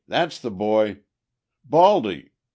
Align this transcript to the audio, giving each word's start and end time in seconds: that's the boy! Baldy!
that's 0.07 0.39
the 0.39 0.49
boy! 0.49 0.97
Baldy! 1.63 2.31